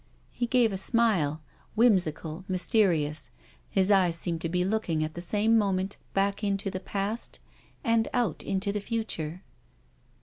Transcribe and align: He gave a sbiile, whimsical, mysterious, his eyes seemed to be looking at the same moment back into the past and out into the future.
He 0.31 0.47
gave 0.47 0.71
a 0.73 0.77
sbiile, 0.79 1.41
whimsical, 1.75 2.43
mysterious, 2.47 3.29
his 3.69 3.91
eyes 3.91 4.15
seemed 4.15 4.41
to 4.41 4.49
be 4.49 4.65
looking 4.65 5.03
at 5.03 5.13
the 5.13 5.21
same 5.21 5.55
moment 5.59 5.97
back 6.15 6.43
into 6.43 6.71
the 6.71 6.79
past 6.79 7.37
and 7.83 8.07
out 8.11 8.41
into 8.41 8.71
the 8.71 8.81
future. 8.81 9.43